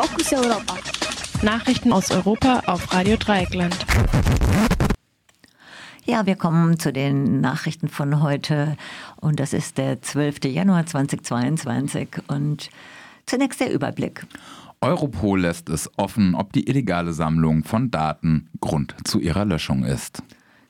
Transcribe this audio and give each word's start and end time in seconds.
Fokus 0.00 0.32
Europa. 0.32 0.78
Nachrichten 1.42 1.92
aus 1.92 2.10
Europa 2.10 2.62
auf 2.64 2.90
Radio 2.94 3.18
Dreieckland. 3.18 3.76
Ja, 6.06 6.24
wir 6.24 6.36
kommen 6.36 6.78
zu 6.78 6.90
den 6.90 7.42
Nachrichten 7.42 7.88
von 7.88 8.22
heute 8.22 8.78
und 9.16 9.38
das 9.40 9.52
ist 9.52 9.76
der 9.76 10.00
12. 10.00 10.46
Januar 10.46 10.86
2022 10.86 12.08
und 12.28 12.70
zunächst 13.26 13.60
der 13.60 13.74
Überblick. 13.74 14.24
Europol 14.80 15.42
lässt 15.42 15.68
es 15.68 15.90
offen, 15.98 16.34
ob 16.34 16.54
die 16.54 16.66
illegale 16.66 17.12
Sammlung 17.12 17.62
von 17.64 17.90
Daten 17.90 18.48
Grund 18.58 18.94
zu 19.04 19.20
ihrer 19.20 19.44
Löschung 19.44 19.84
ist. 19.84 20.22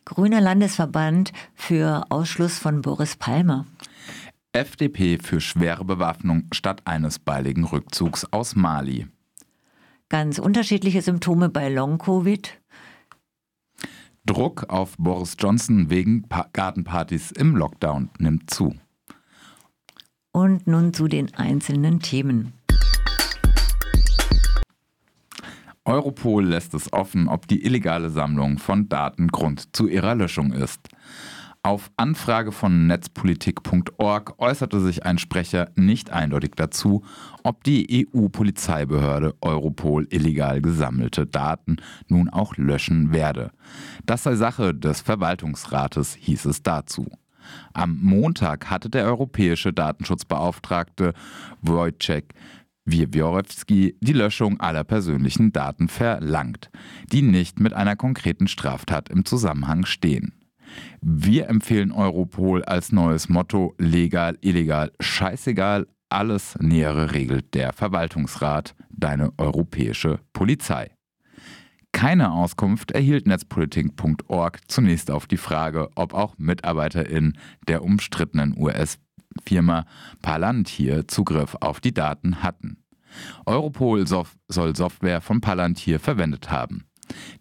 Grüner 0.06 0.40
Landesverband 0.40 1.32
für 1.54 2.04
Ausschluss 2.08 2.58
von 2.58 2.82
Boris 2.82 3.14
Palmer. 3.14 3.64
FDP 4.52 5.18
für 5.22 5.40
schwere 5.40 5.84
Bewaffnung 5.84 6.48
statt 6.50 6.82
eines 6.84 7.20
baldigen 7.20 7.62
Rückzugs 7.62 8.26
aus 8.32 8.56
Mali. 8.56 9.06
Ganz 10.10 10.40
unterschiedliche 10.40 11.02
Symptome 11.02 11.50
bei 11.50 11.68
Long-Covid. 11.68 12.60
Druck 14.26 14.64
auf 14.68 14.96
Boris 14.98 15.36
Johnson 15.38 15.88
wegen 15.88 16.28
pa 16.28 16.48
Gartenpartys 16.52 17.30
im 17.30 17.54
Lockdown 17.54 18.10
nimmt 18.18 18.50
zu. 18.50 18.74
Und 20.32 20.66
nun 20.66 20.92
zu 20.92 21.06
den 21.06 21.32
einzelnen 21.36 22.00
Themen. 22.00 22.54
Europol 25.84 26.44
lässt 26.44 26.74
es 26.74 26.92
offen, 26.92 27.28
ob 27.28 27.46
die 27.46 27.64
illegale 27.64 28.10
Sammlung 28.10 28.58
von 28.58 28.88
Daten 28.88 29.28
Grund 29.28 29.76
zu 29.76 29.86
ihrer 29.86 30.16
Löschung 30.16 30.52
ist. 30.52 30.88
Auf 31.62 31.90
Anfrage 31.98 32.52
von 32.52 32.86
netzpolitik.org 32.86 34.34
äußerte 34.38 34.80
sich 34.80 35.04
ein 35.04 35.18
Sprecher 35.18 35.70
nicht 35.76 36.08
eindeutig 36.08 36.52
dazu, 36.56 37.04
ob 37.42 37.64
die 37.64 38.08
EU-Polizeibehörde 38.14 39.34
Europol 39.42 40.06
illegal 40.08 40.62
gesammelte 40.62 41.26
Daten 41.26 41.76
nun 42.08 42.30
auch 42.30 42.56
löschen 42.56 43.12
werde. 43.12 43.50
Das 44.06 44.22
sei 44.22 44.36
Sache 44.36 44.74
des 44.74 45.02
Verwaltungsrates, 45.02 46.14
hieß 46.14 46.46
es 46.46 46.62
dazu. 46.62 47.10
Am 47.74 47.98
Montag 48.00 48.70
hatte 48.70 48.88
der 48.88 49.04
europäische 49.04 49.74
Datenschutzbeauftragte 49.74 51.12
Wojciech 51.60 52.24
Wiewiorewski 52.86 53.98
die 54.00 54.12
Löschung 54.14 54.58
aller 54.60 54.84
persönlichen 54.84 55.52
Daten 55.52 55.88
verlangt, 55.88 56.70
die 57.12 57.20
nicht 57.20 57.60
mit 57.60 57.74
einer 57.74 57.96
konkreten 57.96 58.48
Straftat 58.48 59.10
im 59.10 59.26
Zusammenhang 59.26 59.84
stehen. 59.84 60.39
Wir 61.00 61.48
empfehlen 61.48 61.92
Europol 61.92 62.64
als 62.64 62.92
neues 62.92 63.28
Motto 63.28 63.74
legal, 63.78 64.38
illegal, 64.40 64.92
scheißegal, 65.00 65.86
alles 66.08 66.58
Nähere 66.60 67.12
regelt 67.12 67.54
der 67.54 67.72
Verwaltungsrat, 67.72 68.74
deine 68.90 69.32
europäische 69.38 70.20
Polizei. 70.32 70.90
Keine 71.92 72.32
Auskunft 72.32 72.92
erhielt 72.92 73.26
netzpolitik.org 73.26 74.60
zunächst 74.68 75.10
auf 75.10 75.26
die 75.26 75.36
Frage, 75.36 75.88
ob 75.94 76.14
auch 76.14 76.34
MitarbeiterInnen 76.38 77.38
der 77.68 77.82
umstrittenen 77.82 78.56
US-Firma 78.56 79.86
Palantir 80.22 81.08
Zugriff 81.08 81.56
auf 81.60 81.80
die 81.80 81.94
Daten 81.94 82.42
hatten. 82.42 82.84
Europol 83.44 84.06
soll 84.06 84.76
Software 84.76 85.20
von 85.20 85.40
Palantir 85.40 85.98
verwendet 85.98 86.50
haben. 86.50 86.89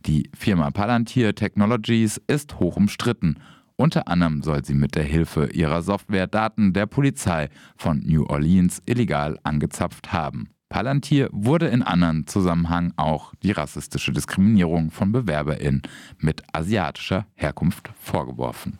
Die 0.06 0.30
Firma 0.38 0.72
Palantir 0.72 1.36
Technologies 1.36 2.22
ist 2.28 2.60
hoch 2.60 2.76
umstritten. 2.78 3.38
Unter 3.76 4.08
anderem 4.08 4.42
soll 4.44 4.66
sie 4.66 4.74
mit 4.74 4.96
der 4.96 5.04
Hilfe 5.04 5.52
ihrer 5.54 5.82
Software 5.82 6.28
Daten 6.28 6.74
der 6.74 6.86
Polizei 6.86 7.50
von 7.78 8.00
New 8.00 8.26
Orleans 8.26 8.82
illegal 8.86 9.40
angezapft 9.44 10.12
haben. 10.12 10.50
Palantir 10.70 11.30
wurde 11.32 11.68
in 11.68 11.82
anderen 11.82 12.28
Zusammenhang 12.28 12.94
auch 12.96 13.34
die 13.42 13.52
rassistische 13.52 14.12
Diskriminierung 14.12 14.92
von 14.92 15.12
BewerberInnen 15.12 15.82
mit 16.20 16.44
asiatischer 16.54 17.26
Herkunft 17.36 17.90
vorgeworfen. 18.00 18.78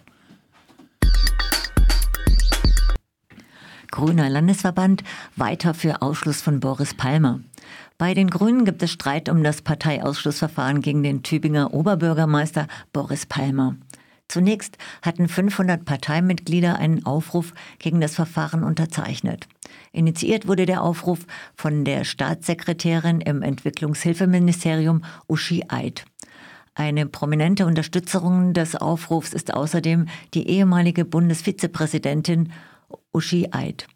Grüner 3.92 4.30
Landesverband 4.30 5.04
weiter 5.36 5.74
für 5.74 6.02
Ausschluss 6.02 6.42
von 6.42 6.60
Boris 6.60 6.94
Palmer. 6.94 7.40
Bei 8.00 8.14
den 8.14 8.30
Grünen 8.30 8.64
gibt 8.64 8.82
es 8.82 8.92
Streit 8.92 9.28
um 9.28 9.44
das 9.44 9.62
Parteiausschlussverfahren 9.62 10.80
gegen 10.80 11.04
den 11.04 11.22
Tübinger 11.22 11.74
Oberbürgermeister 11.74 12.66
Boris 12.94 13.26
Palmer. 13.26 13.76
Zunächst 14.30 14.78
hatten 15.02 15.28
500 15.28 15.84
Parteimitglieder 15.84 16.78
einen 16.78 17.06
Aufruf 17.06 17.54
gegen 17.78 18.00
das 18.00 18.16
Verfahren 18.16 18.64
unterzeichnet. 18.64 19.50
Initiiert 19.92 20.48
wurde 20.48 20.66
der 20.66 20.82
Aufruf 20.82 21.20
von 21.58 21.84
der 21.84 22.06
Staatssekretärin 22.06 23.20
im 23.20 23.42
Entwicklungshilfeministerium 23.42 25.04
Uschi 25.28 25.66
Eid. 25.68 26.06
Eine 26.76 27.06
prominente 27.06 27.66
Unterstützerin 27.66 28.54
des 28.54 28.78
Aufrufs 28.78 29.34
ist 29.34 29.54
außerdem 29.54 30.08
die 30.34 30.48
ehemalige 30.48 31.04
Bundesvizepräsidentin 31.04 32.54
Uschi 33.12 33.50
Eid. 33.52 33.88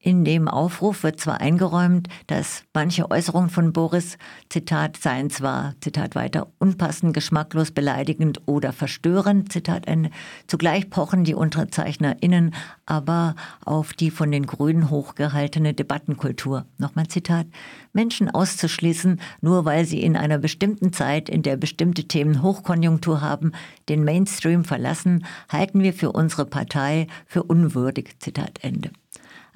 In 0.00 0.24
dem 0.24 0.46
Aufruf 0.46 1.02
wird 1.02 1.18
zwar 1.18 1.40
eingeräumt, 1.40 2.08
dass 2.28 2.62
manche 2.72 3.10
Äußerungen 3.10 3.50
von 3.50 3.72
Boris, 3.72 4.16
Zitat, 4.48 4.96
seien 4.96 5.28
zwar, 5.28 5.74
Zitat 5.80 6.14
weiter, 6.14 6.46
unpassend, 6.58 7.14
geschmacklos, 7.14 7.72
beleidigend 7.72 8.42
oder 8.46 8.72
verstörend, 8.72 9.52
Zitat 9.52 9.88
Ende. 9.88 10.10
Zugleich 10.46 10.88
pochen 10.88 11.24
die 11.24 11.34
UnterzeichnerInnen 11.34 12.54
aber 12.86 13.34
auf 13.64 13.92
die 13.92 14.12
von 14.12 14.30
den 14.30 14.46
Grünen 14.46 14.88
hochgehaltene 14.88 15.74
Debattenkultur. 15.74 16.64
Nochmal 16.78 17.08
Zitat. 17.08 17.46
Menschen 17.92 18.30
auszuschließen, 18.30 19.20
nur 19.40 19.64
weil 19.64 19.84
sie 19.84 20.02
in 20.02 20.16
einer 20.16 20.38
bestimmten 20.38 20.92
Zeit, 20.92 21.28
in 21.28 21.42
der 21.42 21.56
bestimmte 21.56 22.04
Themen 22.04 22.40
Hochkonjunktur 22.42 23.20
haben, 23.20 23.52
den 23.88 24.04
Mainstream 24.04 24.64
verlassen, 24.64 25.26
halten 25.50 25.82
wir 25.82 25.92
für 25.92 26.12
unsere 26.12 26.46
Partei 26.46 27.08
für 27.26 27.42
unwürdig. 27.42 28.14
Zitat 28.20 28.60
Ende. 28.62 28.90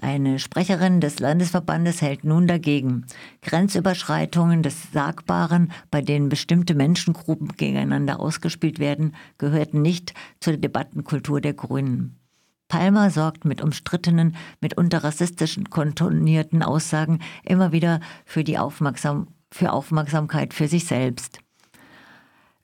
Eine 0.03 0.41
Sprecherin 0.41 1.01
des 1.01 1.21
Landesverbandes 1.21 2.03
hält 2.03 2.25
nun 2.25 2.49
dagegen. 2.49 3.07
Grenzüberschreitungen 3.43 4.65
des 4.65 4.91
Sagbaren, 4.91 5.71
bei 5.93 6.03
denen 6.03 6.29
bestimmte 6.29 6.75
Menschengruppen 6.75 7.51
gegeneinander 7.57 8.19
ausgespielt 8.19 8.81
werden, 8.81 9.15
gehörten 9.39 9.81
nicht 9.81 10.13
zur 10.41 10.57
Debattenkultur 10.57 11.41
der 11.41 11.55
Grünen. 11.55 12.17
Palmer 12.67 13.11
sorgt 13.11 13.45
mit 13.45 13.63
umstrittenen, 13.63 14.35
mitunter 14.61 15.05
rassistischen 15.05 15.71
kontonierten 15.71 16.65
Aussagen 16.65 17.21
immer 17.45 17.71
wieder 17.71 18.01
für 18.25 18.43
Aufmerksam 18.59 19.29
für 19.53 19.73
Aufmerksamkeit 19.73 20.53
für 20.53 20.67
sich 20.67 20.87
selbst 20.87 21.39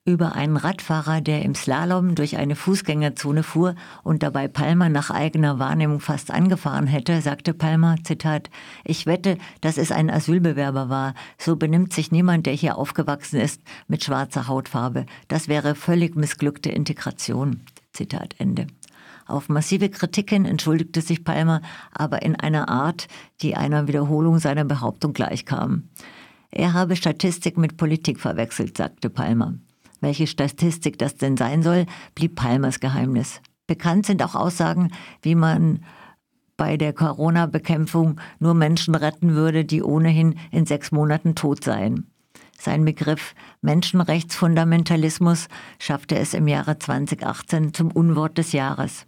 über 0.08 0.34
einen 0.34 0.56
Radfahrer, 0.56 1.20
der 1.20 1.42
im 1.42 1.54
Slalom 1.54 2.14
durch 2.14 2.38
eine 2.38 2.56
Fußgängerzone 2.56 3.42
fuhr 3.42 3.74
und 4.02 4.22
dabei 4.22 4.48
Palmer 4.48 4.88
nach 4.88 5.10
eigener 5.10 5.58
Wahrnehmung 5.58 6.00
fast 6.00 6.30
angefahren 6.30 6.86
hätte, 6.86 7.20
sagte 7.20 7.52
Palmer, 7.52 7.96
Zitat, 8.04 8.48
ich 8.84 9.04
wette, 9.04 9.36
dass 9.60 9.76
es 9.76 9.92
ein 9.92 10.08
Asylbewerber 10.08 10.88
war. 10.88 11.12
So 11.36 11.56
benimmt 11.56 11.92
sich 11.92 12.10
niemand, 12.10 12.46
der 12.46 12.54
hier 12.54 12.78
aufgewachsen 12.78 13.38
ist, 13.38 13.60
mit 13.86 14.02
schwarzer 14.02 14.48
Hautfarbe. 14.48 15.04
Das 15.28 15.46
wäre 15.46 15.74
völlig 15.74 16.16
missglückte 16.16 16.70
Integration. 16.70 17.60
Zitat 17.92 18.34
Ende. 18.38 18.66
Auf 19.26 19.50
massive 19.50 19.90
Kritiken 19.90 20.46
entschuldigte 20.46 21.02
sich 21.02 21.22
Palmer, 21.22 21.60
aber 21.92 22.22
in 22.22 22.34
einer 22.34 22.70
Art, 22.70 23.08
die 23.42 23.56
einer 23.56 23.88
Wiederholung 23.88 24.38
seiner 24.38 24.64
Behauptung 24.64 25.12
gleichkam. 25.12 25.90
Er 26.50 26.72
habe 26.72 26.96
Statistik 26.96 27.58
mit 27.58 27.76
Politik 27.76 28.20
verwechselt, 28.20 28.78
sagte 28.78 29.10
Palmer. 29.10 29.58
Welche 30.00 30.26
Statistik 30.26 30.98
das 30.98 31.16
denn 31.16 31.36
sein 31.36 31.62
soll, 31.62 31.86
blieb 32.14 32.36
Palmers 32.36 32.80
Geheimnis. 32.80 33.40
Bekannt 33.66 34.06
sind 34.06 34.22
auch 34.22 34.34
Aussagen, 34.34 34.92
wie 35.22 35.34
man 35.34 35.80
bei 36.56 36.76
der 36.76 36.92
Corona-Bekämpfung 36.92 38.20
nur 38.40 38.54
Menschen 38.54 38.94
retten 38.94 39.34
würde, 39.34 39.64
die 39.64 39.82
ohnehin 39.82 40.34
in 40.50 40.66
sechs 40.66 40.90
Monaten 40.90 41.34
tot 41.34 41.62
seien. 41.62 42.10
Sein 42.58 42.84
Begriff 42.84 43.34
Menschenrechtsfundamentalismus 43.62 45.48
schaffte 45.78 46.18
es 46.18 46.34
im 46.34 46.48
Jahre 46.48 46.78
2018 46.78 47.72
zum 47.72 47.92
Unwort 47.92 48.36
des 48.36 48.52
Jahres. 48.52 49.06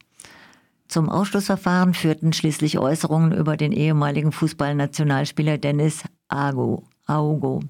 Zum 0.87 1.09
Ausschlussverfahren 1.09 1.95
führten 1.95 2.33
schließlich 2.33 2.79
Äußerungen 2.79 3.33
über 3.33 3.57
den 3.57 3.73
ehemaligen 3.73 4.31
Fußballnationalspieler 4.31 5.59
Dennis 5.59 6.05
Ago, 6.29 6.85
Augo. 7.07 7.61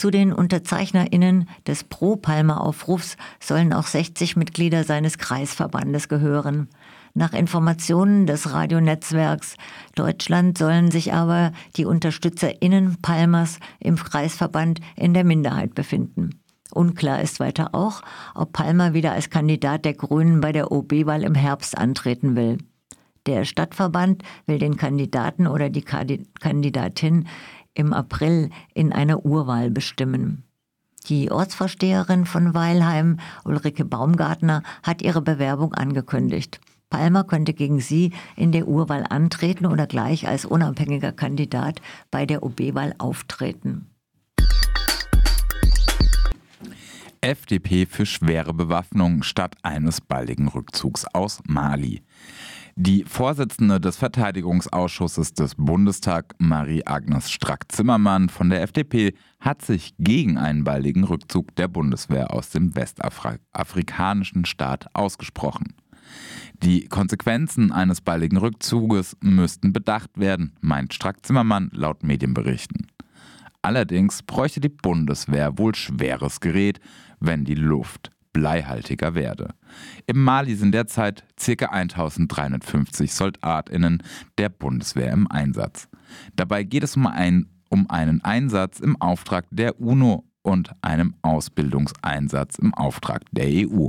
Zu 0.00 0.10
den 0.10 0.32
UnterzeichnerInnen 0.32 1.46
des 1.66 1.84
Pro-Palmer-Aufrufs 1.84 3.18
sollen 3.38 3.74
auch 3.74 3.86
60 3.86 4.34
Mitglieder 4.34 4.82
seines 4.84 5.18
Kreisverbandes 5.18 6.08
gehören. 6.08 6.68
Nach 7.12 7.34
Informationen 7.34 8.24
des 8.24 8.50
Radionetzwerks 8.50 9.56
Deutschland 9.96 10.56
sollen 10.56 10.90
sich 10.90 11.12
aber 11.12 11.52
die 11.76 11.84
UnterstützerInnen 11.84 12.96
Palmers 13.02 13.58
im 13.78 13.96
Kreisverband 13.96 14.80
in 14.96 15.12
der 15.12 15.24
Minderheit 15.24 15.74
befinden. 15.74 16.40
Unklar 16.72 17.20
ist 17.20 17.38
weiter 17.38 17.74
auch, 17.74 18.00
ob 18.34 18.54
Palmer 18.54 18.94
wieder 18.94 19.12
als 19.12 19.28
Kandidat 19.28 19.84
der 19.84 19.92
Grünen 19.92 20.40
bei 20.40 20.52
der 20.52 20.72
OB-Wahl 20.72 21.24
im 21.24 21.34
Herbst 21.34 21.76
antreten 21.76 22.36
will. 22.36 22.56
Der 23.26 23.44
Stadtverband 23.44 24.22
will 24.46 24.58
den 24.58 24.78
Kandidaten 24.78 25.46
oder 25.46 25.68
die 25.68 25.82
Kandidatin 25.82 27.28
im 27.74 27.92
April 27.92 28.50
in 28.74 28.92
einer 28.92 29.24
Urwahl 29.24 29.70
bestimmen. 29.70 30.44
Die 31.08 31.30
Ortsvorsteherin 31.30 32.26
von 32.26 32.54
Weilheim, 32.54 33.18
Ulrike 33.44 33.84
Baumgartner, 33.84 34.62
hat 34.82 35.02
ihre 35.02 35.22
Bewerbung 35.22 35.74
angekündigt. 35.74 36.60
Palmer 36.90 37.24
könnte 37.24 37.54
gegen 37.54 37.80
sie 37.80 38.12
in 38.36 38.52
der 38.52 38.68
Urwahl 38.68 39.06
antreten 39.08 39.66
oder 39.66 39.86
gleich 39.86 40.28
als 40.28 40.44
unabhängiger 40.44 41.12
Kandidat 41.12 41.80
bei 42.10 42.26
der 42.26 42.42
OB-Wahl 42.42 42.94
auftreten. 42.98 43.86
FDP 47.22 47.86
für 47.86 48.06
schwere 48.06 48.54
Bewaffnung 48.54 49.22
statt 49.22 49.54
eines 49.62 50.00
baldigen 50.00 50.48
Rückzugs 50.48 51.04
aus 51.12 51.40
Mali. 51.46 52.02
Die 52.82 53.04
Vorsitzende 53.04 53.78
des 53.78 53.98
Verteidigungsausschusses 53.98 55.34
des 55.34 55.54
Bundestags, 55.54 56.34
Marie-Agnes 56.38 57.30
Strack-Zimmermann 57.30 58.30
von 58.30 58.48
der 58.48 58.62
FDP, 58.62 59.12
hat 59.38 59.60
sich 59.60 59.92
gegen 59.98 60.38
einen 60.38 60.64
baldigen 60.64 61.04
Rückzug 61.04 61.54
der 61.56 61.68
Bundeswehr 61.68 62.32
aus 62.32 62.48
dem 62.48 62.74
westafrikanischen 62.74 64.46
Staat 64.46 64.86
ausgesprochen. 64.94 65.74
Die 66.62 66.86
Konsequenzen 66.86 67.70
eines 67.70 68.00
baldigen 68.00 68.38
Rückzuges 68.38 69.14
müssten 69.20 69.74
bedacht 69.74 70.12
werden, 70.14 70.56
meint 70.62 70.94
Strack-Zimmermann 70.94 71.68
laut 71.74 72.02
Medienberichten. 72.02 72.86
Allerdings 73.60 74.22
bräuchte 74.22 74.60
die 74.60 74.70
Bundeswehr 74.70 75.58
wohl 75.58 75.74
schweres 75.74 76.40
Gerät, 76.40 76.80
wenn 77.18 77.44
die 77.44 77.56
Luft 77.56 78.10
bleihaltiger 78.32 79.14
werde. 79.14 79.54
Im 80.06 80.22
Mali 80.22 80.54
sind 80.54 80.72
derzeit 80.72 81.24
ca. 81.36 81.66
1350 81.66 83.12
SoldatInnen 83.12 84.02
der 84.38 84.48
Bundeswehr 84.48 85.12
im 85.12 85.30
Einsatz. 85.30 85.88
Dabei 86.36 86.64
geht 86.64 86.84
es 86.84 86.96
um, 86.96 87.06
ein, 87.06 87.46
um 87.68 87.88
einen 87.90 88.22
Einsatz 88.24 88.80
im 88.80 89.00
Auftrag 89.00 89.46
der 89.50 89.80
UNO 89.80 90.24
und 90.42 90.70
einem 90.82 91.14
Ausbildungseinsatz 91.22 92.58
im 92.58 92.74
Auftrag 92.74 93.22
der 93.32 93.46
EU. 93.48 93.88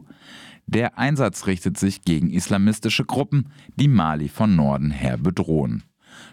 Der 0.67 0.97
Einsatz 0.97 1.47
richtet 1.47 1.77
sich 1.77 2.03
gegen 2.03 2.29
islamistische 2.29 3.05
Gruppen, 3.05 3.49
die 3.75 3.87
Mali 3.87 4.29
von 4.29 4.55
Norden 4.55 4.91
her 4.91 5.17
bedrohen. 5.17 5.83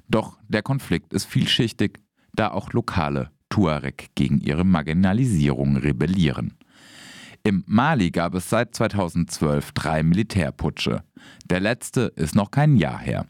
Doch 0.09 0.39
der 0.49 0.63
Konflikt 0.63 1.13
ist 1.13 1.27
vielschichtig, 1.27 2.01
da 2.33 2.51
auch 2.51 2.73
lokale 2.73 3.31
Tuareg 3.49 4.11
gegen 4.15 4.41
ihre 4.41 4.65
Marginalisierung 4.65 5.77
rebellieren. 5.77 6.58
Im 7.49 7.65
Mali 7.67 8.11
gab 8.11 8.35
es 8.35 8.51
seit 8.51 8.75
2012 8.75 9.73
drei 9.73 10.03
Militärputsche. 10.03 11.03
Der 11.49 11.61
letzte 11.61 12.13
ist 12.15 12.35
noch 12.35 12.51
kein 12.51 12.77
Jahr 12.77 12.99
her. 12.99 13.25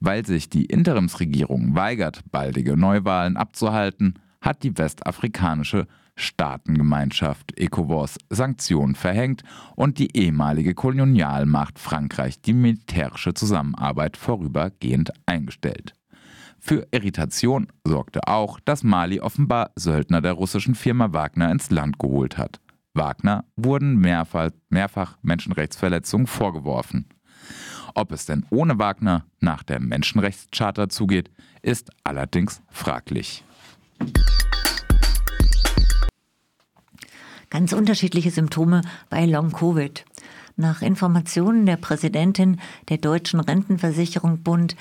Weil 0.00 0.24
sich 0.24 0.48
die 0.48 0.64
Interimsregierung 0.64 1.74
weigert, 1.74 2.22
baldige 2.32 2.74
Neuwahlen 2.74 3.36
abzuhalten, 3.36 4.14
hat 4.40 4.62
die 4.62 4.78
westafrikanische 4.78 5.86
Staatengemeinschaft 6.16 7.58
ECOWAS 7.58 8.16
Sanktionen 8.30 8.94
verhängt 8.94 9.42
und 9.76 9.98
die 9.98 10.16
ehemalige 10.16 10.72
Kolonialmacht 10.72 11.78
Frankreich 11.78 12.40
die 12.40 12.54
militärische 12.54 13.34
Zusammenarbeit 13.34 14.16
vorübergehend 14.16 15.12
eingestellt. 15.26 15.92
Für 16.58 16.86
Irritation 16.92 17.66
sorgte 17.86 18.26
auch, 18.26 18.58
dass 18.60 18.84
Mali 18.84 19.20
offenbar 19.20 19.72
Söldner 19.76 20.22
der 20.22 20.32
russischen 20.32 20.74
Firma 20.74 21.12
Wagner 21.12 21.52
ins 21.52 21.70
Land 21.70 21.98
geholt 21.98 22.38
hat. 22.38 22.63
Wagner 22.94 23.44
wurden 23.56 23.96
mehrfach, 23.98 24.50
mehrfach 24.68 25.18
Menschenrechtsverletzungen 25.22 26.26
vorgeworfen. 26.26 27.06
Ob 27.94 28.12
es 28.12 28.26
denn 28.26 28.46
ohne 28.50 28.78
Wagner 28.78 29.24
nach 29.40 29.62
der 29.62 29.80
Menschenrechtscharta 29.80 30.88
zugeht, 30.88 31.30
ist 31.62 31.90
allerdings 32.04 32.62
fraglich. 32.70 33.44
Ganz 37.50 37.72
unterschiedliche 37.72 38.30
Symptome 38.30 38.82
bei 39.10 39.26
Long-Covid. 39.26 40.04
Nach 40.56 40.82
Informationen 40.82 41.66
der 41.66 41.76
Präsidentin 41.76 42.60
der 42.88 42.98
Deutschen 42.98 43.40
Rentenversicherung 43.40 44.42
Bund 44.42 44.76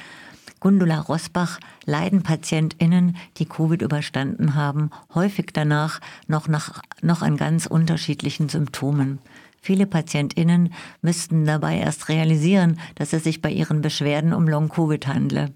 Gundula 0.63 1.01
Rosbach 1.01 1.59
leiden 1.85 2.23
PatientInnen, 2.23 3.17
die 3.35 3.45
Covid 3.45 3.81
überstanden 3.81 4.55
haben, 4.55 4.91
häufig 5.13 5.47
danach 5.51 5.99
noch, 6.27 6.47
nach, 6.47 6.81
noch 7.01 7.21
an 7.21 7.35
ganz 7.35 7.65
unterschiedlichen 7.65 8.47
Symptomen. 8.47 9.19
Viele 9.61 9.85
PatientInnen 9.85 10.73
müssten 11.01 11.43
dabei 11.43 11.79
erst 11.79 12.07
realisieren, 12.07 12.79
dass 12.95 13.11
es 13.11 13.25
sich 13.25 13.41
bei 13.41 13.51
ihren 13.51 13.81
Beschwerden 13.81 14.31
um 14.31 14.47
Long-Covid 14.47 15.05
handle. 15.05 15.53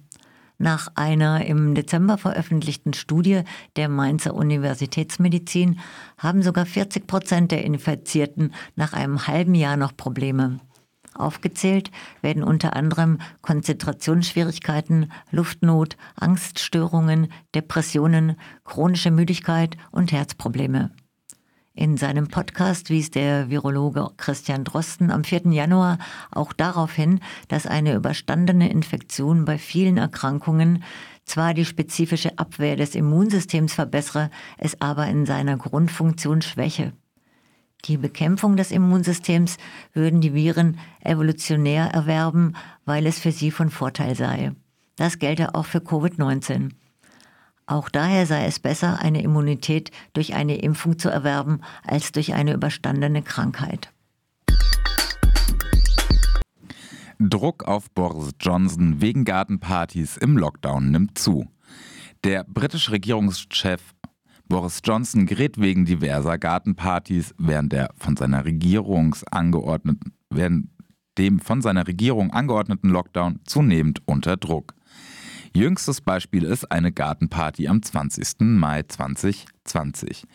Nach 0.57 0.89
einer 0.95 1.45
im 1.45 1.73
Dezember 1.73 2.17
veröffentlichten 2.17 2.93
Studie 2.93 3.43
der 3.77 3.87
Mainzer 3.87 4.33
Universitätsmedizin 4.33 5.79
haben 6.17 6.43
sogar 6.43 6.65
40 6.65 7.07
Prozent 7.07 7.53
der 7.53 7.63
Infizierten 7.63 8.53
nach 8.75 8.91
einem 8.91 9.25
halben 9.25 9.55
Jahr 9.55 9.77
noch 9.77 9.95
Probleme. 9.95 10.59
Aufgezählt 11.17 11.91
werden 12.21 12.43
unter 12.43 12.75
anderem 12.75 13.19
Konzentrationsschwierigkeiten, 13.41 15.11
Luftnot, 15.31 15.97
Angststörungen, 16.15 17.27
Depressionen, 17.53 18.37
chronische 18.63 19.11
Müdigkeit 19.11 19.77
und 19.91 20.11
Herzprobleme. 20.11 20.91
In 21.77 21.95
seinem 21.95 22.27
Podcast 22.27 22.89
wies 22.89 23.11
der 23.11 23.51
Virologe 23.51 24.09
Christian 24.17 24.63
Drosten 24.63 25.11
am 25.11 25.23
4. 25.23 25.51
Januar 25.51 25.99
auch 26.31 26.51
darauf 26.51 26.91
hin, 26.93 27.19
dass 27.49 27.67
eine 27.67 27.93
überstandene 27.93 28.71
Infektion 28.71 29.45
bei 29.45 29.59
vielen 29.59 29.97
Erkrankungen 29.97 30.83
zwar 31.23 31.53
die 31.53 31.65
spezifische 31.65 32.39
Abwehr 32.39 32.77
des 32.77 32.95
Immunsystems 32.95 33.73
verbessere, 33.73 34.31
es 34.57 34.81
aber 34.81 35.05
in 35.05 35.27
seiner 35.27 35.55
Grundfunktion 35.55 36.41
schwäche. 36.41 36.93
Die 37.87 37.95
Bekämpfung 37.97 38.57
des 38.57 38.71
Immunsystems 38.71 39.57
würden 39.93 40.19
die 40.19 40.33
Viren 40.33 40.77
evolutionär 41.01 41.85
erwerben, 41.93 42.53
weil 42.83 43.05
es 43.05 43.17
für 43.17 43.31
sie 43.31 43.49
von 43.49 43.69
Vorteil 43.69 44.13
sei. 44.13 44.51
Das 44.97 45.19
gelte 45.19 45.55
auch 45.55 45.65
für 45.65 45.77
Covid-19. 45.77 46.71
Auch 47.65 47.87
daher 47.87 48.25
sei 48.25 48.45
es 48.45 48.59
besser, 48.59 48.99
eine 48.99 49.21
Immunität 49.21 49.91
durch 50.11 50.33
eine 50.33 50.57
Impfung 50.57 50.99
zu 50.99 51.09
erwerben, 51.09 51.61
als 51.85 52.11
durch 52.11 52.33
eine 52.33 52.53
überstandene 52.53 53.21
Krankheit. 53.21 53.89
Druck 57.19 57.63
auf 57.63 57.89
Boris 57.91 58.31
Johnson 58.39 59.01
wegen 59.01 59.23
Gartenpartys 59.23 60.17
im 60.17 60.37
Lockdown 60.37 60.91
nimmt 60.91 61.17
zu. 61.17 61.47
Der 62.23 62.43
britische 62.43 62.91
Regierungschef 62.91 63.81
Boris 64.47 64.81
Johnson 64.83 65.25
gerät 65.25 65.59
wegen 65.59 65.85
diverser 65.85 66.37
Gartenpartys 66.37 67.33
während 67.37 67.73
der 67.73 67.89
von 67.97 68.15
seiner 68.15 68.45
Regierung 68.45 69.15
angeordneten, 69.31 70.13
während 70.29 70.69
dem 71.17 71.39
von 71.39 71.61
seiner 71.61 71.87
Regierung 71.87 72.31
angeordneten 72.31 72.89
Lockdown 72.89 73.39
zunehmend 73.45 74.01
unter 74.05 74.37
Druck. 74.37 74.73
Jüngstes 75.53 76.01
Beispiel 76.01 76.43
ist 76.43 76.71
eine 76.71 76.91
Gartenparty 76.91 77.67
am 77.67 77.81
20. 77.81 78.41
Mai 78.41 78.83
2020. 78.83 80.25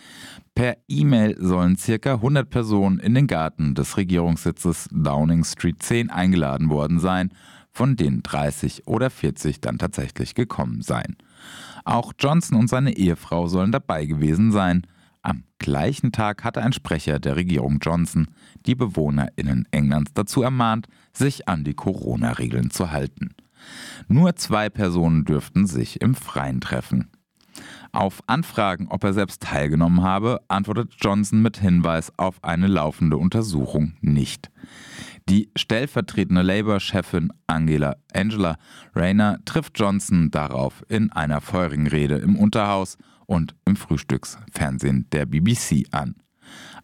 Per 0.54 0.76
E-Mail 0.88 1.37
sollen 1.38 1.76
circa 1.76 2.14
100 2.14 2.50
Personen 2.50 2.99
in 2.99 3.14
den 3.14 3.28
Garten 3.28 3.75
des 3.75 3.97
Regierungssitzes 3.97 4.88
Downing 4.90 5.45
Street 5.45 5.83
10 5.83 6.11
eingeladen 6.11 6.71
worden 6.71 6.99
sein, 6.99 7.31
von 7.71 7.97
denen 7.97 8.23
30 8.23 8.87
oder 8.87 9.11
40 9.11 9.61
dann 9.61 9.78
tatsächlich 9.78 10.35
gekommen 10.35 10.83
seien. 10.83 11.16
Auch 11.85 12.13
Johnson 12.19 12.59
und 12.59 12.69
seine 12.69 12.97
Ehefrau 12.97 13.49
sollen 13.49 13.73
dabei 13.73 14.07
gewesen 14.07 14.53
sein. 14.53 14.87
Am 15.23 15.45
gleichen 15.59 16.13
Tag 16.13 16.43
hatte 16.45 16.63
ein 16.63 16.73
Sprecher 16.73 17.21
der 17.21 17.37
Regierung 17.37 17.79
Johnson 17.81 18.29
die 18.67 18.75
BewohnerInnen 18.75 19.69
Englands 19.71 20.13
dazu 20.15 20.43
ermahnt, 20.43 20.89
sich 21.13 21.49
an 21.49 21.65
die 21.65 21.75
Corona-Regeln 21.75 22.71
zu 22.71 22.91
halten. 22.91 23.35
Nur 24.09 24.35
zwei 24.37 24.69
Personen 24.69 25.25
dürften 25.25 25.67
sich 25.67 26.01
im 26.01 26.15
Freien 26.15 26.61
treffen. 26.61 27.11
Auf 27.93 28.23
Anfragen, 28.27 28.89
ob 28.89 29.05
er 29.05 29.13
selbst 29.13 29.43
teilgenommen 29.43 30.03
habe, 30.03 30.41
antwortet 30.49 30.95
Johnson 30.99 31.43
mit 31.43 31.59
Hinweis 31.59 32.11
auf 32.17 32.43
eine 32.43 32.67
laufende 32.67 33.19
Untersuchung 33.19 33.93
nicht. 34.01 34.51
Die 35.29 35.50
stellvertretende 35.57 36.43
Labour-Chefin 36.43 37.33
Angela, 37.47 37.97
Angela 38.12 38.57
Rayner 38.95 39.38
trifft 39.45 39.79
Johnson 39.79 40.31
darauf 40.31 40.85
in 40.88 41.12
einer 41.12 41.41
feurigen 41.41 41.87
Rede 41.87 42.17
im 42.17 42.37
Unterhaus 42.37 42.99
und 43.26 43.55
im 43.64 43.76
Frühstücksfernsehen 43.76 45.07
der 45.12 45.26
BBC 45.26 45.87
an. 45.93 46.17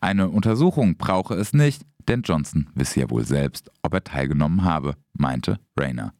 Eine 0.00 0.28
Untersuchung 0.28 0.96
brauche 0.96 1.34
es 1.34 1.52
nicht, 1.52 1.82
denn 2.06 2.22
Johnson 2.22 2.70
wisse 2.74 3.00
ja 3.00 3.10
wohl 3.10 3.24
selbst, 3.24 3.70
ob 3.82 3.92
er 3.94 4.04
teilgenommen 4.04 4.64
habe, 4.64 4.94
meinte 5.12 5.58
Rayner. 5.76 6.14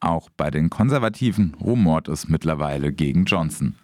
Auch 0.00 0.30
bei 0.36 0.50
den 0.50 0.70
Konservativen 0.70 1.54
rumort 1.60 2.08
es 2.08 2.28
mittlerweile 2.28 2.92
gegen 2.92 3.26
Johnson. 3.26 3.76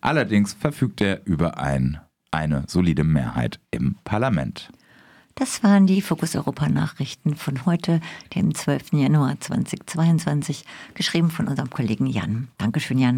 Allerdings 0.00 0.54
verfügt 0.54 1.00
er 1.00 1.26
über 1.26 1.58
ein, 1.58 2.00
eine 2.30 2.64
solide 2.66 3.04
Mehrheit 3.04 3.60
im 3.70 3.96
Parlament. 4.04 4.70
Das 5.38 5.62
waren 5.62 5.86
die 5.86 6.02
Fokus 6.02 6.34
Europa 6.34 6.68
Nachrichten 6.68 7.36
von 7.36 7.64
heute, 7.64 8.00
dem 8.34 8.56
12. 8.56 8.94
Januar 8.94 9.38
2022, 9.38 10.64
geschrieben 10.94 11.30
von 11.30 11.46
unserem 11.46 11.70
Kollegen 11.70 12.06
Jan. 12.06 12.48
Dankeschön, 12.58 12.98
Jan. 12.98 13.16